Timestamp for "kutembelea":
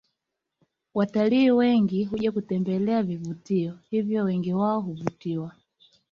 2.31-3.03